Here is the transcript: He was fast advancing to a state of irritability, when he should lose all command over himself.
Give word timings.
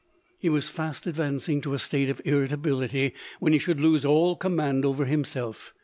He 0.39 0.49
was 0.49 0.67
fast 0.71 1.05
advancing 1.05 1.61
to 1.61 1.75
a 1.75 1.77
state 1.77 2.09
of 2.09 2.19
irritability, 2.25 3.13
when 3.39 3.53
he 3.53 3.59
should 3.59 3.79
lose 3.79 4.03
all 4.03 4.35
command 4.35 4.83
over 4.83 5.05
himself. 5.05 5.75